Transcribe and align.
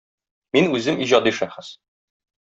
Мин 0.55 0.69
үзем 0.77 0.97
иҗади 1.05 1.33
шәхес. 1.41 1.69